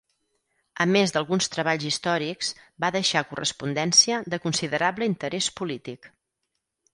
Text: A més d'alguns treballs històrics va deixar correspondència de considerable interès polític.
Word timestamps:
A 0.85 0.85
més 0.93 1.11
d'alguns 1.17 1.47
treballs 1.55 1.85
històrics 1.89 2.49
va 2.85 2.91
deixar 2.95 3.23
correspondència 3.35 4.23
de 4.35 4.41
considerable 4.47 5.11
interès 5.13 5.51
polític. 5.61 6.11